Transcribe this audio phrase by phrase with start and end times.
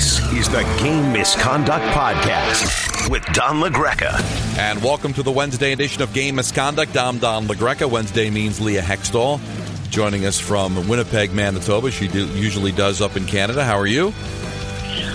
[0.00, 4.18] This is the Game Misconduct Podcast with Don LaGreca.
[4.56, 6.96] And welcome to the Wednesday edition of Game Misconduct.
[6.96, 7.90] I'm Don LaGreca.
[7.90, 9.38] Wednesday means Leah Hextall
[9.90, 11.90] joining us from Winnipeg, Manitoba.
[11.90, 13.62] She do, usually does up in Canada.
[13.62, 14.14] How are you?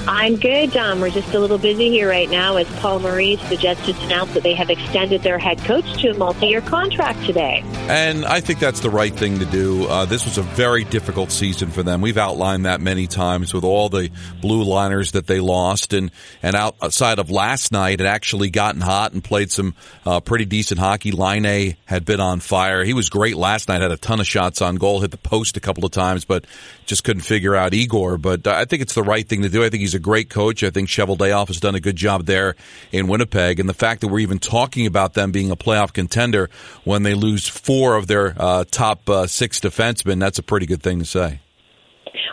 [0.08, 1.02] I'm good, Don.
[1.02, 4.36] We're just a little busy here right now as Paul Maurice, the Jets, just announced
[4.36, 7.64] that they have extended their head coach to a multi-year contract today.
[7.88, 9.88] And I think that's the right thing to do.
[9.88, 12.02] Uh, this was a very difficult season for them.
[12.02, 14.12] We've outlined that many times with all the
[14.42, 16.12] blue liners that they lost, and
[16.43, 19.74] and outside of last night, it actually gotten hot and played some
[20.06, 21.12] uh, pretty decent hockey.
[21.12, 22.84] Laine had been on fire.
[22.84, 23.82] He was great last night.
[23.82, 26.46] Had a ton of shots on goal, hit the post a couple of times, but
[26.86, 28.20] just couldn't figure out Igor.
[28.20, 29.64] But I think it's the right thing to do.
[29.64, 30.64] I think he's a great coach.
[30.64, 32.56] I think Cheveldayoff has done a good job there
[32.92, 33.59] in Winnipeg.
[33.59, 36.50] And the fact that we're even talking about them being a playoff contender
[36.84, 40.84] when they lose four of their uh, top uh, six defensemen, that's a pretty good
[40.84, 41.40] thing to say.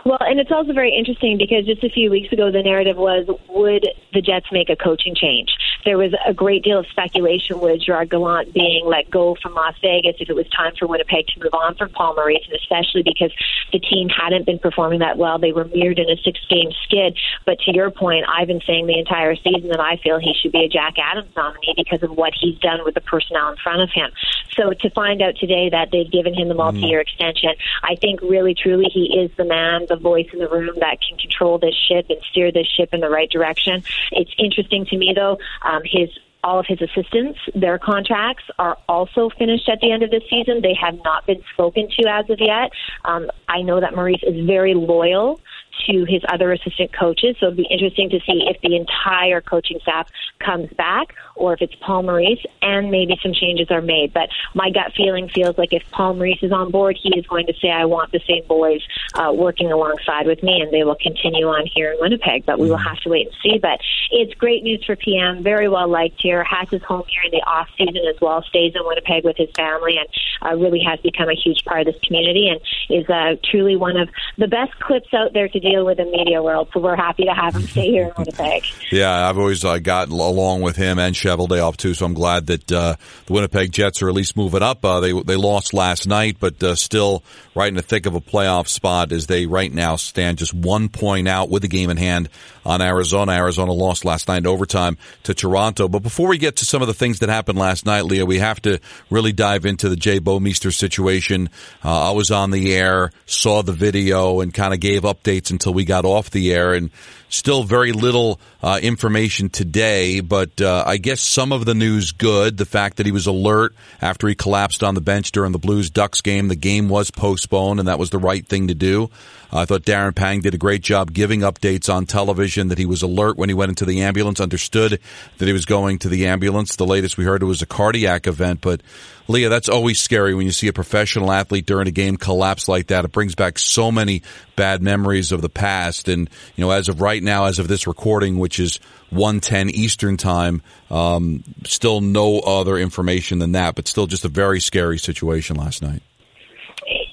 [0.05, 3.27] Well, and it's also very interesting because just a few weeks ago, the narrative was
[3.49, 5.51] would the Jets make a coaching change?
[5.85, 9.75] There was a great deal of speculation with Gerard Gallant being let go from Las
[9.81, 13.03] Vegas if it was time for Winnipeg to move on from Paul Maurice, and especially
[13.03, 13.33] because
[13.73, 15.39] the team hadn't been performing that well.
[15.39, 17.17] They were mirrored in a six game skid.
[17.47, 20.53] But to your point, I've been saying the entire season that I feel he should
[20.53, 23.83] be a Jack Adams nominee because of what he's done with the personnel in front
[23.83, 24.11] of him.
[24.57, 27.03] So to find out today that they've given him the multi year mm.
[27.03, 30.99] extension, I think really truly he is the man, the voice in the room that
[31.07, 33.83] can control this ship and steer this ship in the right direction.
[34.11, 36.09] It's interesting to me though, um, his
[36.45, 40.61] all of his assistants, their contracts are also finished at the end of this season.
[40.61, 42.73] They have not been spoken to as of yet.
[43.05, 45.41] Um, I know that Maurice is very loyal
[45.87, 47.37] to his other assistant coaches.
[47.41, 51.63] So it'll be interesting to see if the entire coaching staff comes back or if
[51.63, 54.13] it's Paul Maurice and maybe some changes are made.
[54.13, 57.47] But my gut feeling feels like if Paul Maurice is on board, he is going
[57.47, 58.83] to say, I want the same boys
[59.15, 62.47] uh, working alongside with me, and they will continue on here in Winnipeg.
[62.47, 63.59] But we will have to wait and see.
[63.59, 65.43] But it's great news for PM.
[65.43, 66.45] Very well liked here.
[66.45, 68.43] Has his home here in the off season as well.
[68.43, 70.09] Stays in Winnipeg with his family and
[70.45, 72.61] uh, really has become a huge part of this community and
[72.91, 74.09] is uh, truly one of
[74.39, 76.69] the best clips out there to deal with the media world.
[76.73, 78.65] So we're happy to have him stay here in Winnipeg.
[78.91, 81.95] yeah, I've always uh, gotten along with him and Cheveldayoff too.
[81.95, 82.97] So I'm glad that uh,
[83.27, 84.85] the Winnipeg Jets are at least moving up.
[84.85, 87.23] Uh, they they lost last night, but uh, still
[87.55, 90.89] right in the thick of a playoff spot as they right now stand just one
[90.89, 92.29] point out with the game in hand
[92.65, 93.33] on Arizona.
[93.33, 95.89] Arizona lost last night in overtime to Toronto.
[95.89, 98.39] But before we get to some of the things that happened last night, Leah, we
[98.39, 98.81] have to
[99.11, 101.49] really dive into the Jay Bouwmeester situation.
[101.85, 105.75] Uh, I was on the air, saw the video, and kind of gave updates until
[105.75, 106.75] we got off the air.
[106.75, 106.91] And
[107.33, 112.59] Still very little uh, information today, but uh, I guess some of the news good.
[112.59, 115.89] The fact that he was alert after he collapsed on the bench during the Blues
[115.89, 116.49] Ducks game.
[116.49, 119.09] The game was postponed, and that was the right thing to do.
[119.51, 123.03] I thought Darren Pang did a great job giving updates on television that he was
[123.03, 124.99] alert when he went into the ambulance, understood
[125.39, 126.77] that he was going to the ambulance.
[126.77, 128.83] The latest we heard it was a cardiac event, but
[129.29, 132.89] Leah, that's always scary when you see a professional athlete during a game collapse like
[132.89, 133.05] that.
[133.05, 134.23] It brings back so many
[134.57, 136.09] bad memories of the past.
[136.09, 138.79] And, you know, as of right now, as of this recording, which is
[139.11, 144.61] 110 Eastern time, um, still no other information than that, but still just a very
[144.61, 146.03] scary situation last night.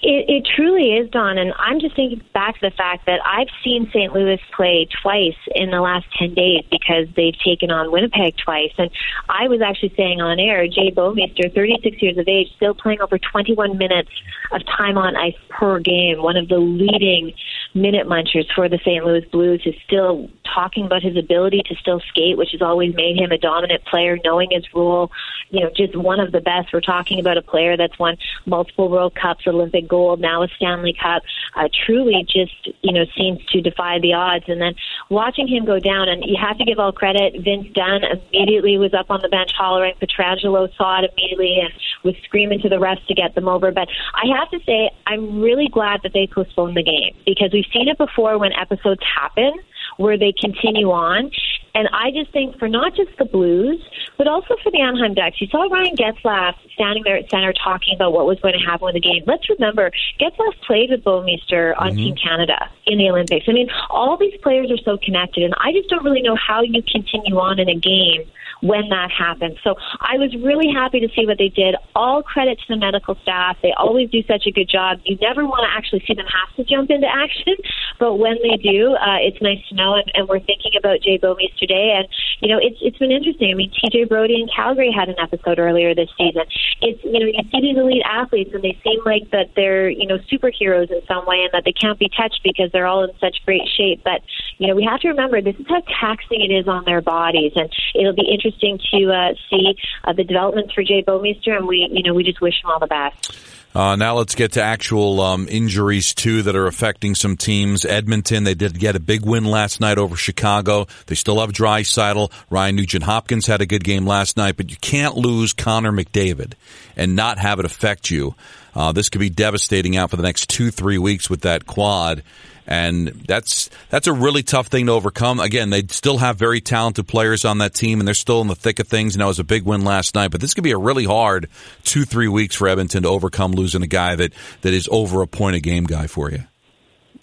[0.10, 1.38] It, it truly is, Don.
[1.38, 4.12] And I'm just thinking back to the fact that I've seen St.
[4.12, 8.72] Louis play twice in the last 10 days because they've taken on Winnipeg twice.
[8.80, 8.90] And
[9.30, 13.20] I was actually saying on air, Jay Bouwmeester, 36 years of age, still playing over
[13.20, 14.10] 21 minutes
[14.52, 17.32] of time on ice per game, one of the leading
[17.76, 19.06] minute munchers for the St.
[19.06, 23.18] Louis Blues, is still talking about his ability to still skate, which has always made
[23.18, 25.12] him a dominant player, knowing his role,
[25.50, 26.72] you know, just one of the best.
[26.74, 30.94] We're talking about a player that's won multiple World Cups, Olympic gold, now a Stanley
[30.94, 31.24] Cup.
[31.56, 34.46] Uh, truly, just you know, seems to defy the odds.
[34.48, 34.76] And then
[35.10, 37.42] watching him go down, and you have to give all credit.
[37.42, 39.96] Vince Dunn immediately was up on the bench hollering.
[40.02, 41.74] Pietrangelo saw it immediately and
[42.04, 43.72] was screaming to the refs to get them over.
[43.72, 47.66] But I have to say, I'm really glad that they postponed the game because we've
[47.74, 49.54] seen it before when episodes happen
[50.00, 51.30] where they continue on.
[51.76, 53.84] And I just think for not just the Blues,
[54.18, 57.96] but also for the Anaheim Ducks, you saw Ryan Getzlaf standing there at center talking
[57.96, 59.24] about what was going to happen with the game.
[59.28, 61.98] Let's remember, Getzlaf played with Bouwmeester on mm-hmm.
[61.98, 63.46] Team Canada in the Olympics.
[63.50, 66.62] I mean, all these players are so connected, and I just don't really know how
[66.62, 68.24] you continue on in a game
[68.62, 69.58] when that happens.
[69.64, 71.76] So I was really happy to see what they did.
[71.96, 73.58] All credit to the medical staff.
[73.62, 75.00] They always do such a good job.
[75.06, 77.56] You never want to actually see them have to jump into action,
[78.00, 79.96] but when they do, uh, it's nice to know.
[79.96, 82.08] And, and we're thinking about Jay Bouwmeester today, and
[82.40, 83.52] you know, it's it's been interesting.
[83.52, 86.44] I mean, TJ Brodie in Calgary had an episode earlier this season.
[86.82, 90.08] It's you know, you see these elite athletes, and they seem like that they're you
[90.08, 93.12] know superheroes in some way, and that they can't be touched because they're all in
[93.20, 94.02] such great shape.
[94.04, 94.22] But
[94.58, 97.52] you know, we have to remember this is how taxing it is on their bodies,
[97.56, 99.76] and it'll be interesting to uh, see
[100.06, 102.80] uh, the developments for Jay Bouwmeester, and we, you know, we just wish him all
[102.80, 103.59] the best.
[103.74, 107.86] Uh, now let's get to actual um, injuries too that are affecting some teams.
[107.86, 110.88] Edmonton, they did get a big win last night over Chicago.
[111.06, 112.32] They still have Dry Draisaitl.
[112.50, 116.54] Ryan Nugent Hopkins had a good game last night, but you can't lose Connor McDavid
[116.98, 118.34] and not have it affect you.
[118.76, 122.24] Uh, this could be devastating out for the next two, three weeks with that quad
[122.70, 125.40] and that's that's a really tough thing to overcome.
[125.40, 128.56] Again, they still have very talented players on that team, and they're still in the
[128.56, 129.16] thick of things.
[129.16, 131.50] And that was a big win last night, but this could be a really hard
[131.84, 135.28] two three weeks for Edmonton to overcome losing a guy that that is over a
[135.28, 136.44] point a game guy for you.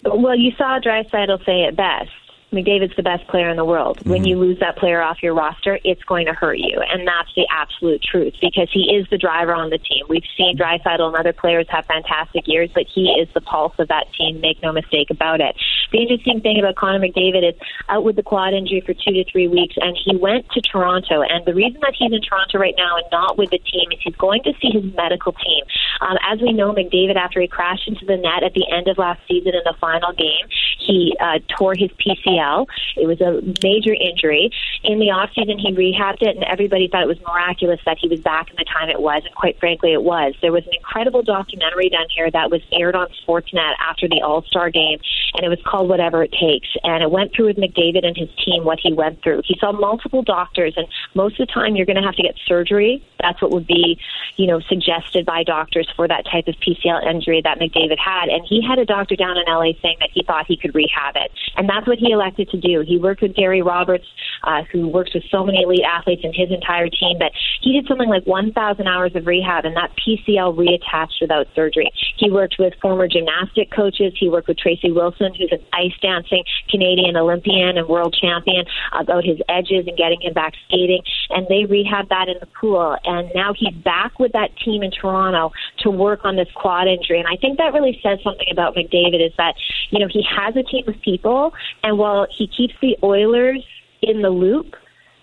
[0.03, 2.11] Well, you saw Draisaitl say it best.
[2.51, 3.99] McDavid's the best player in the world.
[3.99, 4.09] Mm-hmm.
[4.09, 7.29] When you lose that player off your roster, it's going to hurt you, and that's
[7.35, 10.05] the absolute truth because he is the driver on the team.
[10.07, 13.89] We've seen Draisaitl and other players have fantastic years, but he is the pulse of
[13.89, 14.39] that team.
[14.39, 15.55] Make no mistake about it.
[15.91, 17.55] The interesting thing about Connor McDavid is
[17.89, 21.21] out with the quad injury for two to three weeks, and he went to Toronto.
[21.21, 23.99] And the reason that he's in Toronto right now and not with the team is
[24.03, 25.63] he's going to see his medical team.
[26.01, 28.97] Um, as we know, McDavid, after he crashed into the net at the end of
[28.97, 30.47] last season in the final game,
[30.79, 32.67] he uh, tore his PCL.
[32.95, 34.51] It was a major injury.
[34.83, 38.19] In the offseason, he rehabbed it, and everybody thought it was miraculous that he was
[38.21, 39.23] back in the time it was.
[39.25, 40.33] And quite frankly, it was.
[40.41, 44.43] There was an incredible documentary done here that was aired on Sportsnet after the All
[44.43, 44.99] Star game,
[45.35, 46.67] and it was called Whatever It Takes.
[46.83, 49.41] And it went through with McDavid and his team what he went through.
[49.45, 52.35] He saw multiple doctors, and most of the time, you're going to have to get
[52.45, 53.03] surgery.
[53.19, 53.99] That's what would be,
[54.37, 58.29] you know, suggested by doctors for that type of PCL injury that McDavid had.
[58.29, 61.15] And he had a doctor down in LA saying that he thought he could rehab
[61.15, 61.31] it.
[61.55, 62.83] And that's what he elected to do.
[62.85, 64.05] He worked with Gary Roberts,
[64.43, 67.31] uh, who works with so many elite athletes and his entire team, but
[67.61, 71.91] he did something like 1,000 hours of rehab, and that PCL reattached without surgery.
[72.17, 74.13] He worked with former gymnastic coaches.
[74.17, 79.23] He worked with Tracy Wilson, who's an ice dancing Canadian Olympian and world champion, about
[79.23, 81.01] his edges and getting him back skating.
[81.29, 82.97] And they rehabbed that in the pool.
[83.03, 87.19] And now he's back with that team in Toronto to work on this quad injury.
[87.19, 89.55] And I think that really says something about McDavid is that,
[89.89, 91.53] you know, he has a team of people,
[91.83, 93.65] and while he keeps the Oilers
[94.01, 94.75] in the loop,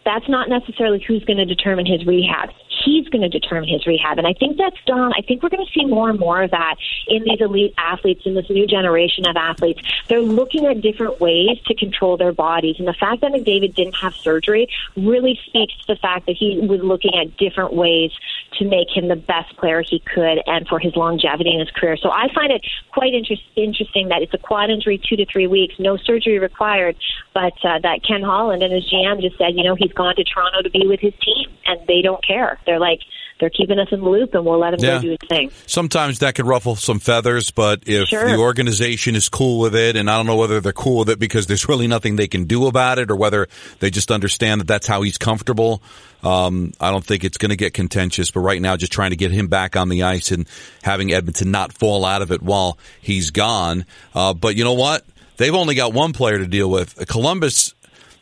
[0.05, 2.51] that's not necessarily who's going to determine his rehab
[2.85, 4.19] he's going to determine his rehab.
[4.19, 5.13] And I think that's done.
[5.17, 6.77] I think we're going to see more and more of that
[7.09, 9.81] in these elite athletes, in this new generation of athletes.
[10.09, 12.77] They're looking at different ways to control their bodies.
[12.79, 16.59] And the fact that McDavid didn't have surgery really speaks to the fact that he
[16.61, 18.13] was looking at different ways
[18.59, 21.97] to make him the best player he could and for his longevity in his career.
[21.97, 25.47] So I find it quite inter- interesting that it's a quad injury, two to three
[25.47, 26.97] weeks, no surgery required,
[27.33, 30.25] but uh, that Ken Holland and his GM just said, you know, he's gone to
[30.25, 32.59] Toronto to be with his team, and they don't care.
[32.67, 33.01] They're like,
[33.41, 34.97] they're keeping us in the loop and we'll let him yeah.
[34.97, 35.51] go do his thing.
[35.67, 38.29] Sometimes that could ruffle some feathers, but if sure.
[38.29, 41.19] the organization is cool with it, and I don't know whether they're cool with it
[41.19, 43.49] because there's really nothing they can do about it or whether
[43.81, 45.83] they just understand that that's how he's comfortable.
[46.23, 49.17] Um, I don't think it's going to get contentious, but right now, just trying to
[49.17, 50.49] get him back on the ice and
[50.83, 53.85] having Edmonton not fall out of it while he's gone.
[54.15, 55.05] Uh, but you know what?
[55.37, 57.07] They've only got one player to deal with.
[57.09, 57.75] Columbus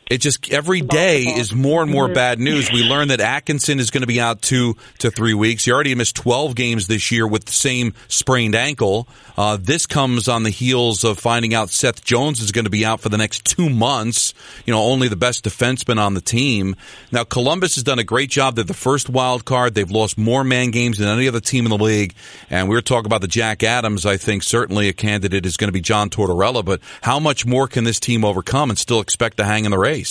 [0.07, 2.71] it just every day is more and more bad news.
[2.71, 5.65] We learned that Atkinson is going to be out two to three weeks.
[5.65, 9.07] He already missed 12 games this year with the same sprained ankle.
[9.37, 12.85] Uh, this comes on the heels of finding out Seth Jones is going to be
[12.85, 14.33] out for the next two months.
[14.65, 16.75] You know, only the best defenseman on the team.
[17.11, 18.55] Now, Columbus has done a great job.
[18.55, 19.73] They're the first wild card.
[19.73, 22.13] They've lost more man games than any other team in the league.
[22.49, 24.05] And we were talking about the Jack Adams.
[24.05, 26.63] I think certainly a candidate is going to be John Tortorella.
[26.63, 29.79] But how much more can this team overcome and still expect to hang in the
[29.79, 30.02] race?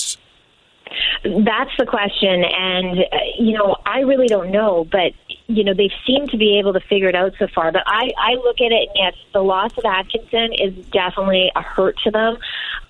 [1.25, 2.45] That's the question.
[2.45, 5.13] And, uh, you know, I really don't know, but,
[5.47, 7.73] you know, they seem to be able to figure it out so far.
[7.73, 11.63] But I, I look at it, and yes, the loss of Atkinson is definitely a
[11.63, 12.39] hurt to them.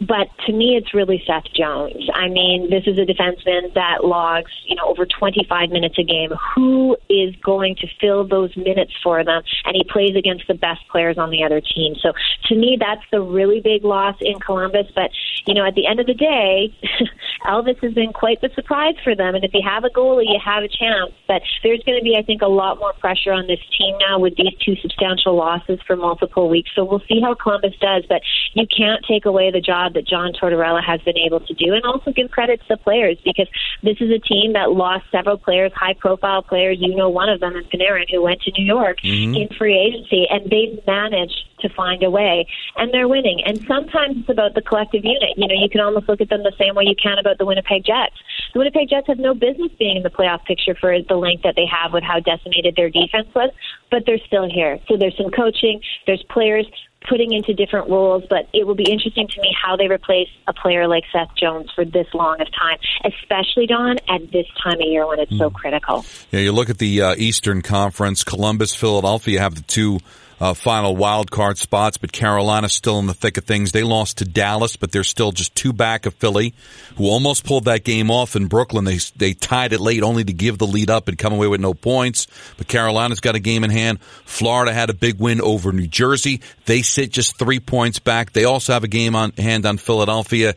[0.00, 2.08] But to me, it's really Seth Jones.
[2.14, 6.32] I mean, this is a defenseman that logs, you know, over 25 minutes a game.
[6.54, 9.42] Who is going to fill those minutes for them?
[9.64, 11.94] And he plays against the best players on the other team.
[12.02, 12.12] So
[12.46, 14.88] to me, that's the really big loss in Columbus.
[14.94, 15.10] But,
[15.46, 16.74] you know, at the end of the day,
[17.46, 19.36] Elvis has been quite the surprise for them.
[19.36, 21.12] And if you have a goalie, you have a chance.
[21.28, 24.18] But there's going to be, I think, a lot more pressure on this team now
[24.18, 26.70] with these two substantial losses for multiple weeks.
[26.74, 28.04] So we'll see how Columbus does.
[28.08, 28.22] But
[28.54, 31.84] you can't take away the job that John Tortorella has been able to do, and
[31.84, 33.48] also give credit to the players because
[33.82, 36.78] this is a team that lost several players, high-profile players.
[36.80, 39.34] You know, one of them is Panarin, who went to New York mm-hmm.
[39.34, 43.42] in free agency, and they've managed to find a way, and they're winning.
[43.44, 45.36] And sometimes it's about the collective unit.
[45.36, 47.46] You know, you can almost look at them the same way you can about the
[47.46, 48.16] Winnipeg Jets.
[48.52, 51.56] The Winnipeg Jets have no business being in the playoff picture for the length that
[51.56, 53.50] they have with how decimated their defense was,
[53.90, 54.78] but they're still here.
[54.88, 56.66] So there's some coaching, there's players
[57.08, 60.52] putting into different roles, but it will be interesting to me how they replace a
[60.52, 64.86] player like Seth Jones for this long of time, especially Don at this time of
[64.86, 65.38] year when it's mm.
[65.38, 66.04] so critical.
[66.30, 69.98] Yeah, you look at the uh, Eastern Conference, Columbus, Philadelphia have the two
[70.42, 73.70] uh, final wild card spots, but Carolina's still in the thick of things.
[73.70, 76.52] They lost to Dallas, but they're still just two back of Philly,
[76.96, 78.84] who almost pulled that game off in Brooklyn.
[78.84, 81.60] They they tied it late, only to give the lead up and come away with
[81.60, 82.26] no points.
[82.56, 84.02] But Carolina's got a game in hand.
[84.24, 86.40] Florida had a big win over New Jersey.
[86.66, 88.32] They sit just three points back.
[88.32, 90.56] They also have a game on hand on Philadelphia.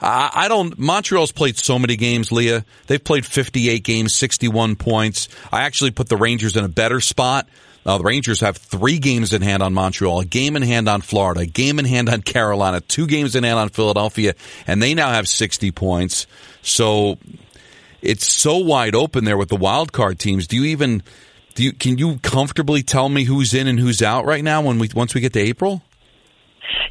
[0.00, 0.78] I don't.
[0.78, 2.64] Montreal's played so many games, Leah.
[2.86, 5.28] They've played 58 games, 61 points.
[5.52, 7.48] I actually put the Rangers in a better spot.
[7.86, 11.02] Uh, the Rangers have three games in hand on Montreal, a game in hand on
[11.02, 14.34] Florida, a game in hand on Carolina, two games in hand on Philadelphia,
[14.66, 16.26] and they now have 60 points.
[16.62, 17.18] So
[18.02, 20.48] it's so wide open there with the wild card teams.
[20.48, 21.04] Do you even
[21.54, 24.78] do you, can you comfortably tell me who's in and who's out right now when
[24.78, 25.82] we once we get to April?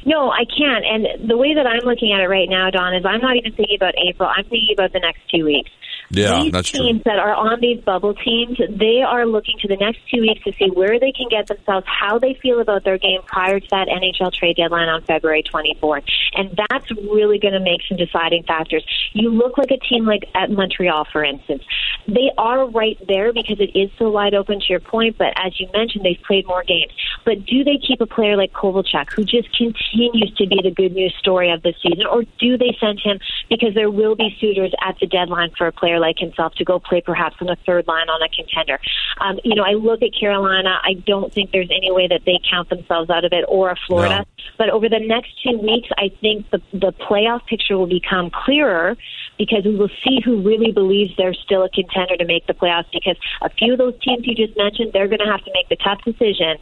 [0.04, 0.84] No, I can't.
[0.84, 3.52] And the way that I'm looking at it right now, Don, is I'm not even
[3.52, 4.28] thinking about April.
[4.34, 5.70] I'm thinking about the next two weeks.
[6.10, 7.12] Yeah, these that's teams true.
[7.12, 10.52] that are on these bubble teams, they are looking to the next two weeks to
[10.58, 13.88] see where they can get themselves, how they feel about their game prior to that
[13.88, 16.04] NHL trade deadline on February 24th.
[16.34, 18.84] And that's really going to make some deciding factors.
[19.12, 21.62] You look like a team like at Montreal, for instance.
[22.06, 25.58] They are right there because it is so wide open to your point, but as
[25.58, 26.92] you mentioned, they've played more games.
[27.24, 30.92] But do they keep a player like Kovalchuk, who just continues to be the good
[30.92, 34.72] news story of the season, or do they send him because there will be suitors
[34.86, 37.56] at the deadline for a player player like himself to go play perhaps on the
[37.66, 38.78] third line on a contender.
[39.20, 40.78] Um, you know, I look at Carolina.
[40.82, 43.76] I don't think there's any way that they count themselves out of it, or a
[43.86, 44.18] Florida.
[44.18, 44.24] No.
[44.58, 48.96] But over the next two weeks, I think the the playoff picture will become clearer
[49.38, 52.90] because we will see who really believes they're still a contender to make the playoffs.
[52.92, 55.68] Because a few of those teams you just mentioned, they're going to have to make
[55.68, 56.58] the tough decision: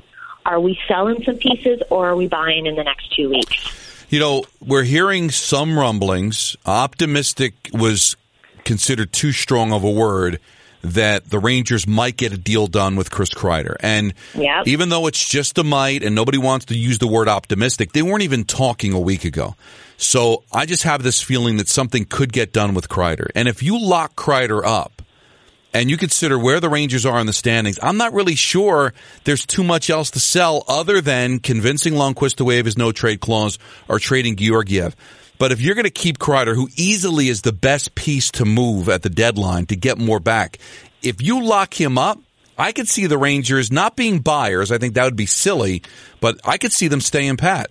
[0.47, 4.07] are we selling some pieces, or are we buying in the next two weeks?
[4.11, 6.57] You know, we're hearing some rumblings.
[6.67, 8.17] Optimistic was
[8.65, 10.41] considered too strong of a word
[10.85, 13.77] that the Rangers might get a deal done with Chris Kreider.
[13.81, 14.69] And yep.
[14.69, 18.03] even though it's just a might and nobody wants to use the word optimistic, they
[18.03, 19.57] weren't even talking a week ago.
[19.97, 23.29] So I just have this feeling that something could get done with Kreider.
[23.35, 25.01] And if you lock Kreider up
[25.73, 28.93] and you consider where the Rangers are in the standings, I'm not really sure
[29.25, 33.21] there's too much else to sell other than convincing Lundqvist to waive his no trade
[33.21, 34.95] clause or trading Georgiev.
[35.39, 38.89] But if you're going to keep Kreider, who easily is the best piece to move
[38.89, 40.59] at the deadline to get more back,
[41.03, 42.19] if you lock him up,
[42.57, 44.71] I could see the Rangers not being buyers.
[44.71, 45.83] I think that would be silly,
[46.21, 47.71] but I could see them staying pat.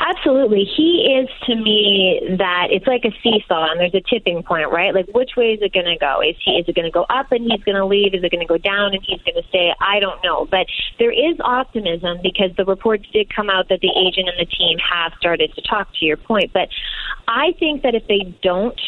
[0.00, 0.64] Absolutely.
[0.64, 4.94] He is to me that it's like a seesaw and there's a tipping point, right?
[4.94, 6.20] Like which way is it going to go?
[6.20, 8.14] Is he is it going to go up and he's going to leave?
[8.14, 9.72] Is it going to go down and he's going to stay?
[9.80, 10.66] I don't know, but
[10.98, 14.78] there is optimism because the reports did come out that the agent and the team
[14.78, 16.68] have started to talk to your point, but
[17.28, 18.80] I think that if they don't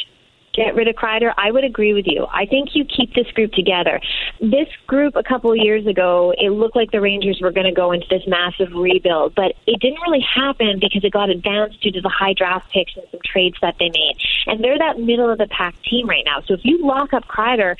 [0.59, 2.27] get rid of Kreider, I would agree with you.
[2.33, 4.01] I think you keep this group together.
[4.41, 7.73] This group a couple of years ago, it looked like the Rangers were going to
[7.73, 11.93] go into this massive rebuild, but it didn't really happen because it got advanced due
[11.93, 14.17] to the high draft picks and some trades that they made.
[14.47, 16.43] And they're that middle of the pack team right now.
[16.43, 17.77] So if you lock up Kreider,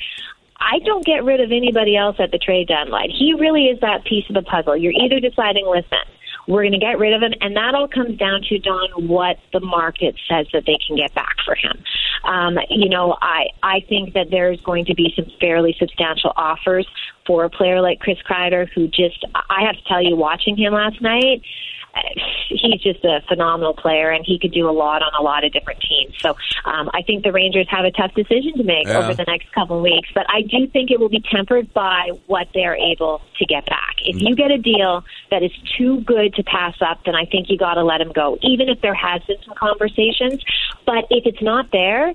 [0.57, 3.09] I don't get rid of anybody else at the trade deadline.
[3.09, 4.75] He really is that piece of the puzzle.
[4.75, 5.99] You're either deciding, listen,
[6.49, 9.37] we're going to get rid of him, and that all comes down to Don what
[9.53, 11.77] the market says that they can get back for him.
[12.23, 16.87] Um, you know, I I think that there's going to be some fairly substantial offers
[17.27, 20.73] for a player like Chris Kreider, who just I have to tell you, watching him
[20.73, 21.43] last night
[22.49, 25.51] he's just a phenomenal player, and he could do a lot on a lot of
[25.51, 26.15] different teams.
[26.19, 28.99] So um, I think the Rangers have a tough decision to make yeah.
[28.99, 30.09] over the next couple of weeks.
[30.13, 33.95] But I do think it will be tempered by what they're able to get back.
[34.03, 37.49] If you get a deal that is too good to pass up, then I think
[37.49, 40.43] you got to let him go, even if there has been some conversations.
[40.85, 42.13] But if it's not there,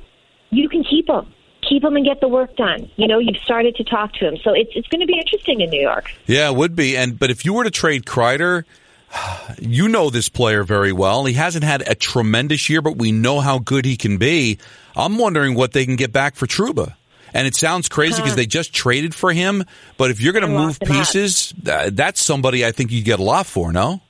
[0.51, 1.33] you can keep him
[1.69, 2.91] keep him and get the work done.
[2.97, 5.63] You know, you've started to talk to him, so it's it's going to be interesting
[5.63, 6.13] in New York.
[6.27, 6.95] Yeah, it would be.
[6.95, 8.65] And but if you were to trade Kreider,
[9.61, 11.25] you know this player very well.
[11.25, 14.59] He hasn't had a tremendous year, but we know how good he can be.
[14.97, 16.95] I'm wondering what they can get back for Trouba.
[17.33, 19.65] And it sounds crazy because they just traded for him.
[19.97, 23.25] But if you're going to move pieces, uh, that's somebody I think you get a
[23.25, 24.01] lot for, no?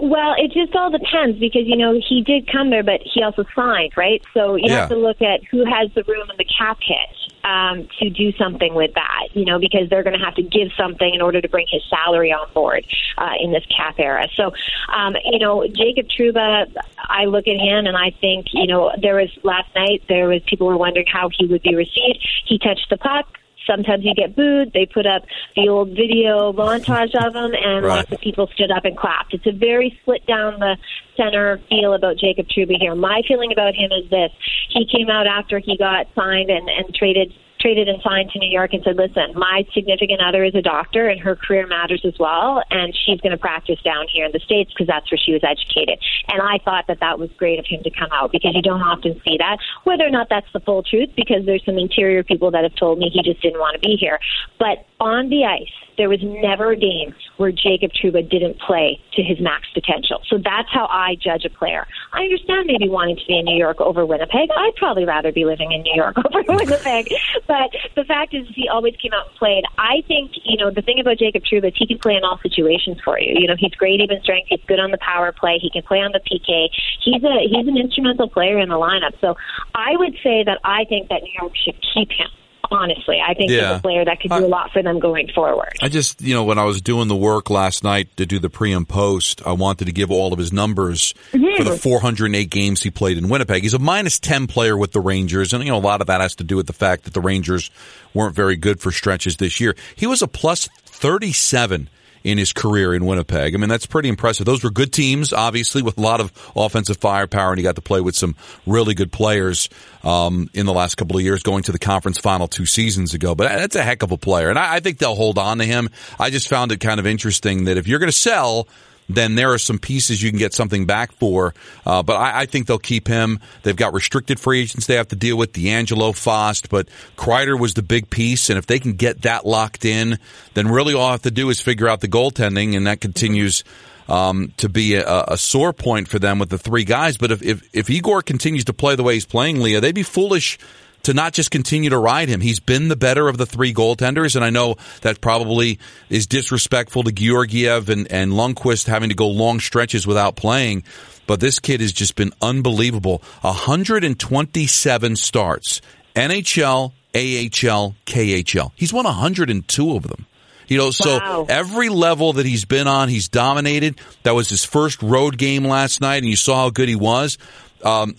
[0.00, 3.44] Well, it just all depends because you know he did come there, but he also
[3.54, 4.22] signed, right?
[4.32, 4.80] So you yeah.
[4.80, 8.32] have to look at who has the room and the cap hit um, to do
[8.32, 11.40] something with that, you know, because they're going to have to give something in order
[11.40, 12.86] to bring his salary on board
[13.18, 14.28] uh, in this cap era.
[14.34, 14.52] So,
[14.92, 19.16] um, you know, Jacob Trouba, I look at him and I think, you know, there
[19.16, 22.26] was last night, there was people were wondering how he would be received.
[22.46, 23.26] He touched the puck
[23.66, 24.72] sometimes you get booed.
[24.72, 25.24] They put up
[25.56, 27.96] the old video montage of him, and right.
[27.96, 29.34] lots of people stood up and clapped.
[29.34, 30.76] It's a very split down the
[31.16, 32.94] center feel about Jacob Trouba here.
[32.94, 34.30] My feeling about him is this:
[34.70, 37.32] he came out after he got signed and, and traded
[37.64, 41.08] traded and signed to New York and said, listen, my significant other is a doctor
[41.08, 44.40] and her career matters as well, and she's going to practice down here in the
[44.40, 45.98] States because that's where she was educated.
[46.28, 48.82] And I thought that that was great of him to come out because you don't
[48.82, 49.56] often see that.
[49.84, 52.98] Whether or not that's the full truth, because there's some interior people that have told
[52.98, 54.18] me he just didn't want to be here.
[54.58, 55.68] But on the ice,
[55.98, 60.20] there was never a game where Jacob Trouba didn't play to his max potential.
[60.28, 61.86] So that's how I judge a player.
[62.12, 64.48] I understand maybe wanting to be in New York over Winnipeg.
[64.56, 67.12] I'd probably rather be living in New York over Winnipeg.
[67.46, 69.64] But the fact is, he always came out and played.
[69.78, 72.38] I think, you know, the thing about Jacob Trouba is he can play in all
[72.42, 73.34] situations for you.
[73.38, 74.48] You know, he's great even strength.
[74.48, 75.58] He's good on the power play.
[75.60, 76.68] He can play on the PK.
[77.04, 79.12] He's a he's an instrumental player in the lineup.
[79.20, 79.36] So
[79.74, 82.28] I would say that I think that New York should keep him
[82.70, 83.20] honestly.
[83.26, 83.68] I think yeah.
[83.68, 85.76] he's a player that could do a lot for them going forward.
[85.82, 88.50] I just, you know, when I was doing the work last night to do the
[88.50, 91.56] pre and post, I wanted to give all of his numbers mm-hmm.
[91.56, 93.62] for the 408 games he played in Winnipeg.
[93.62, 96.20] He's a minus 10 player with the Rangers, and, you know, a lot of that
[96.20, 97.70] has to do with the fact that the Rangers
[98.12, 99.74] weren't very good for stretches this year.
[99.96, 101.88] He was a plus 37
[102.24, 103.54] in his career in Winnipeg.
[103.54, 104.46] I mean, that's pretty impressive.
[104.46, 107.82] Those were good teams, obviously, with a lot of offensive firepower, and he got to
[107.82, 108.34] play with some
[108.66, 109.68] really good players
[110.02, 113.34] um, in the last couple of years, going to the conference final two seasons ago.
[113.34, 115.64] But that's a heck of a player, and I, I think they'll hold on to
[115.64, 115.90] him.
[116.18, 118.66] I just found it kind of interesting that if you're going to sell–
[119.08, 121.54] then there are some pieces you can get something back for.
[121.84, 123.40] Uh, but I, I, think they'll keep him.
[123.62, 127.74] They've got restricted free agents they have to deal with, DeAngelo, Fast, but Kreider was
[127.74, 128.48] the big piece.
[128.48, 130.18] And if they can get that locked in,
[130.54, 133.64] then really all I have to do is figure out the goaltending, and that continues.
[134.06, 137.16] Um, to be a, a, sore point for them with the three guys.
[137.16, 140.02] But if, if, if Igor continues to play the way he's playing, Leah, they'd be
[140.02, 140.58] foolish
[141.04, 142.40] to not just continue to ride him.
[142.40, 145.78] He's been the better of the three goaltenders, and I know that probably
[146.10, 150.84] is disrespectful to Georgiev and, and Lundqvist having to go long stretches without playing.
[151.26, 153.22] But this kid has just been unbelievable.
[153.42, 155.80] 127 starts.
[156.14, 158.72] NHL, AHL, KHL.
[158.76, 160.26] He's won 102 of them.
[160.66, 161.46] You know, so wow.
[161.48, 164.00] every level that he's been on, he's dominated.
[164.22, 167.36] That was his first road game last night, and you saw how good he was.
[167.82, 168.14] Um,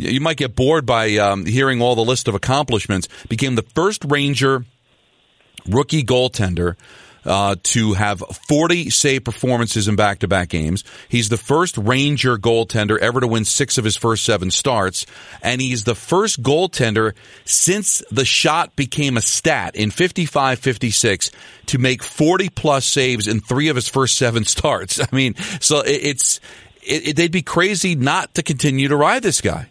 [0.00, 3.08] you might get bored by um, hearing all the list of accomplishments.
[3.28, 4.64] Became the first Ranger
[5.66, 6.76] rookie goaltender
[7.24, 10.84] uh, to have 40 save performances in back to back games.
[11.08, 15.06] He's the first Ranger goaltender ever to win six of his first seven starts.
[15.42, 21.30] And he's the first goaltender since the shot became a stat in 55 56
[21.66, 25.00] to make 40 plus saves in three of his first seven starts.
[25.00, 26.40] I mean, so it's,
[26.82, 29.68] it, it, they'd be crazy not to continue to ride this guy.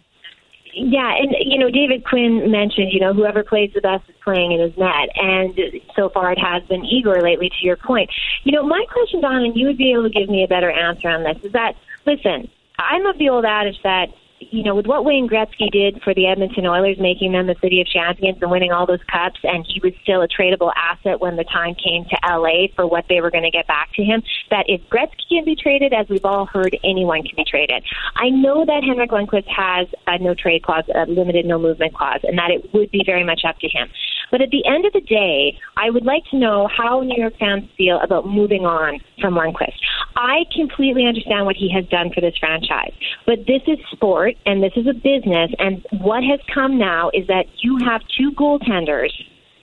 [0.72, 4.52] Yeah, and you know, David Quinn mentioned, you know, whoever plays the best is playing
[4.52, 5.58] in his net, and
[5.96, 7.50] so far it has been Igor lately.
[7.50, 8.10] To your point,
[8.44, 10.70] you know, my question, Don, and you would be able to give me a better
[10.70, 14.86] answer on this is that listen, I'm of the old adage that you know, with
[14.86, 18.50] what Wayne Gretzky did for the Edmonton Oilers, making them the city of champions and
[18.50, 22.04] winning all those cups, and he was still a tradable asset when the time came
[22.06, 24.22] to LA for what they were going to get back to him.
[24.50, 27.84] That if Gretzky can be traded, as we've all heard, anyone can be traded.
[28.16, 32.20] I know that Henrik Lundqvist has a no trade clause, a limited no movement clause,
[32.22, 33.90] and that it would be very much up to him.
[34.30, 37.34] But at the end of the day, I would like to know how New York
[37.38, 39.74] fans feel about moving on from Lundqvist.
[40.16, 42.92] I completely understand what he has done for this franchise,
[43.26, 45.50] but this is sport and this is a business.
[45.58, 49.12] And what has come now is that you have two goaltenders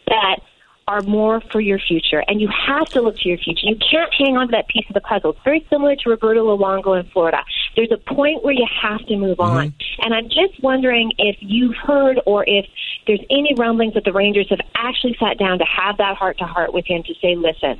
[0.08, 0.40] that
[0.88, 3.68] are more for your future, and you have to look to your future.
[3.68, 5.32] You can't hang on to that piece of the puzzle.
[5.32, 7.44] It's very similar to Roberto Luongo in Florida.
[7.76, 9.58] There's a point where you have to move mm-hmm.
[9.58, 12.66] on, and I'm just wondering if you've heard or if
[13.06, 16.46] there's any rumblings that the Rangers have actually sat down to have that heart to
[16.46, 17.80] heart with him to say, "Listen,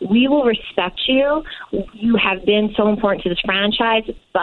[0.00, 1.44] we will respect you.
[1.92, 4.42] You have been so important to this franchise, but."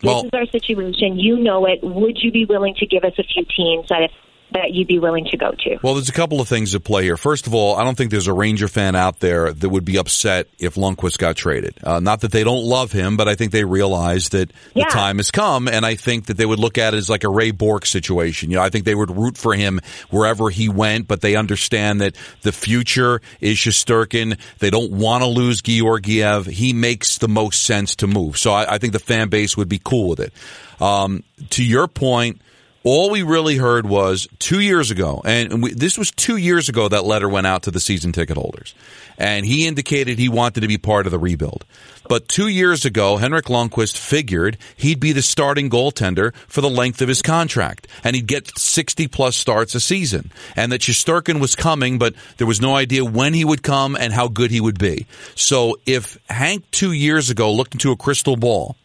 [0.00, 1.18] This well, is our situation.
[1.18, 1.78] You know it.
[1.82, 4.10] Would you be willing to give us a few teams that if
[4.52, 5.78] that you'd be willing to go to?
[5.82, 7.16] Well, there's a couple of things at play here.
[7.16, 9.98] First of all, I don't think there's a Ranger fan out there that would be
[9.98, 11.74] upset if Lundqvist got traded.
[11.82, 14.84] Uh, not that they don't love him, but I think they realize that yeah.
[14.84, 17.24] the time has come, and I think that they would look at it as like
[17.24, 18.50] a Ray Bourque situation.
[18.50, 19.80] You know, I think they would root for him
[20.10, 24.38] wherever he went, but they understand that the future is Shesterkin.
[24.58, 26.46] They don't want to lose Georgiev.
[26.46, 28.38] He makes the most sense to move.
[28.38, 30.32] So I, I think the fan base would be cool with it.
[30.80, 32.40] Um, to your point,
[32.84, 36.86] all we really heard was two years ago, and we, this was two years ago
[36.86, 38.74] that letter went out to the season ticket holders,
[39.16, 41.64] and he indicated he wanted to be part of the rebuild.
[42.06, 47.00] But two years ago, Henrik Lundqvist figured he'd be the starting goaltender for the length
[47.00, 51.56] of his contract, and he'd get 60 plus starts a season, and that Shesterkin was
[51.56, 54.78] coming, but there was no idea when he would come and how good he would
[54.78, 55.06] be.
[55.34, 58.76] So if Hank two years ago looked into a crystal ball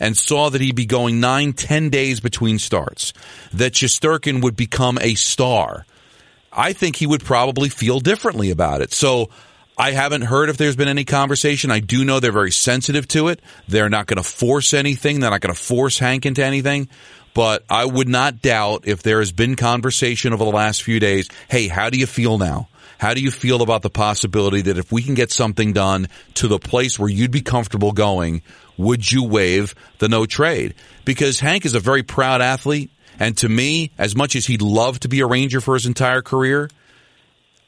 [0.00, 3.12] and saw that he'd be going nine, ten days between starts,
[3.52, 5.86] that Shesterkin would become a star,
[6.52, 8.92] I think he would probably feel differently about it.
[8.92, 9.30] So
[9.76, 11.70] I haven't heard if there's been any conversation.
[11.70, 13.40] I do know they're very sensitive to it.
[13.68, 15.20] They're not going to force anything.
[15.20, 16.88] They're not going to force Hank into anything.
[17.32, 21.28] But I would not doubt if there has been conversation over the last few days.
[21.48, 22.68] Hey, how do you feel now?
[22.98, 26.48] How do you feel about the possibility that if we can get something done to
[26.48, 28.42] the place where you'd be comfortable going,
[28.76, 30.74] would you waive the no trade?
[31.04, 32.90] Because Hank is a very proud athlete.
[33.20, 36.22] And to me, as much as he'd love to be a Ranger for his entire
[36.22, 36.70] career,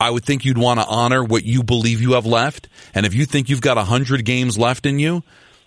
[0.00, 2.68] I would think you'd want to honor what you believe you have left.
[2.94, 5.22] And if you think you've got 100 games left in you,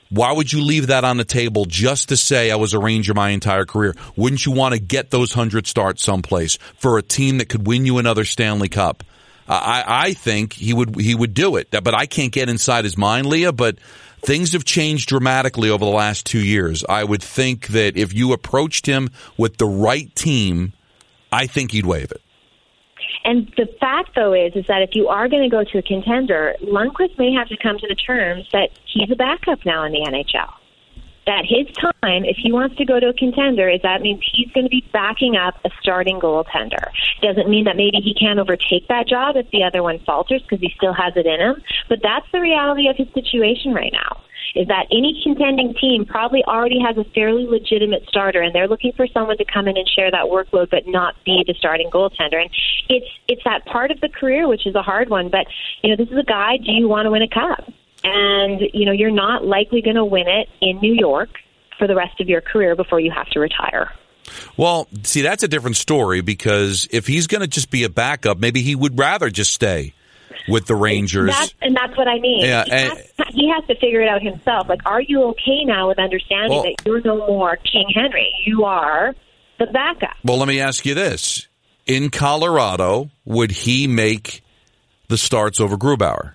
[0.09, 3.13] why would you leave that on the table just to say I was a Ranger
[3.13, 3.95] my entire career?
[4.15, 7.85] Wouldn't you want to get those 100 starts someplace for a team that could win
[7.85, 9.03] you another Stanley Cup?
[9.47, 12.97] I, I think he would he would do it, but I can't get inside his
[12.97, 13.51] mind, Leah.
[13.51, 13.77] But
[14.21, 16.83] things have changed dramatically over the last two years.
[16.87, 20.73] I would think that if you approached him with the right team,
[21.31, 22.21] I think he'd waive it.
[23.25, 25.81] And the fact, though, is is that if you are going to go to a
[25.81, 29.91] contender, Lundqvist may have to come to the terms that he's a backup now in
[29.91, 30.53] the NHL
[31.25, 34.51] that his time, if he wants to go to a contender, is that means he's
[34.51, 36.91] going to be backing up a starting goaltender.
[37.21, 40.59] Doesn't mean that maybe he can't overtake that job if the other one falters because
[40.59, 41.61] he still has it in him.
[41.87, 44.21] But that's the reality of his situation right now.
[44.55, 48.91] Is that any contending team probably already has a fairly legitimate starter, and they're looking
[48.95, 52.39] for someone to come in and share that workload, but not be the starting goaltender.
[52.39, 52.51] And
[52.89, 55.29] it's it's that part of the career which is a hard one.
[55.29, 55.47] But
[55.81, 56.57] you know, this is a guy.
[56.57, 57.65] Do you want to win a cup?
[58.03, 61.29] And you know you're not likely going to win it in New York
[61.77, 63.91] for the rest of your career before you have to retire.
[64.57, 68.37] Well, see, that's a different story because if he's going to just be a backup,
[68.37, 69.93] maybe he would rather just stay
[70.47, 71.31] with the Rangers.
[71.31, 72.45] That's, and that's what I mean.
[72.45, 74.69] Yeah, he, and, has, he has to figure it out himself.
[74.69, 78.33] Like, are you okay now with understanding well, that you're no more King Henry?
[78.45, 79.13] You are
[79.59, 80.15] the backup.
[80.23, 81.47] Well, let me ask you this:
[81.85, 84.41] In Colorado, would he make
[85.07, 86.33] the starts over Grubauer?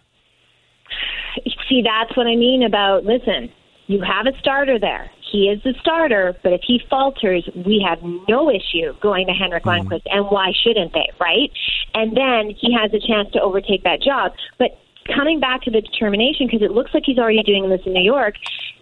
[1.68, 3.50] see, that's what I mean about listen,
[3.86, 5.10] you have a starter there.
[5.30, 7.98] He is the starter, but if he falters, we have
[8.28, 9.88] no issue going to Henrik mm-hmm.
[9.88, 10.02] Lundqvist.
[10.06, 11.50] And why shouldn't they, right?
[11.94, 14.32] And then he has a chance to overtake that job.
[14.58, 14.78] But
[15.14, 18.04] coming back to the determination, because it looks like he's already doing this in New
[18.04, 18.34] York,